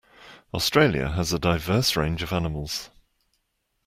Australia 0.51 1.09
has 1.09 1.31
a 1.31 1.37
diverse 1.37 1.95
range 1.95 2.23
of 2.23 2.33
animals. 2.33 2.89